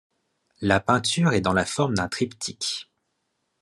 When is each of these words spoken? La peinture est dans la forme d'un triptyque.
La 0.61 0.79
peinture 0.79 1.33
est 1.33 1.41
dans 1.41 1.53
la 1.53 1.63
forme 1.63 1.93
d'un 1.93 2.07
triptyque. 2.09 2.89